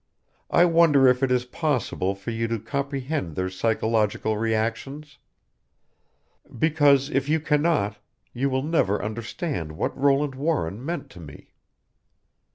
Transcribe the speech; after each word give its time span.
I 0.49 0.65
wonder 0.65 1.07
if 1.07 1.21
it 1.21 1.31
is 1.31 1.45
possible 1.45 2.15
for 2.15 2.31
you 2.31 2.47
to 2.47 2.57
comprehend 2.57 3.35
their 3.35 3.51
psychological 3.51 4.35
reactions? 4.35 5.19
Because 6.57 7.11
if 7.11 7.29
you 7.29 7.39
cannot 7.39 7.99
you 8.33 8.49
will 8.49 8.63
never 8.63 9.03
understand 9.05 9.73
what 9.73 9.95
Roland 9.95 10.33
Warren 10.33 10.83
meant 10.83 11.11
to 11.11 11.19
me. 11.19 11.53